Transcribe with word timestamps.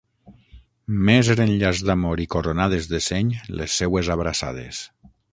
Més 1.09 1.27
eren 1.33 1.51
llaç 1.63 1.81
d’amor 1.89 2.23
i 2.25 2.25
coronades 2.35 2.87
de 2.93 3.01
seny 3.09 3.29
les 3.59 3.75
seues 3.83 4.09
abraçades. 4.15 4.81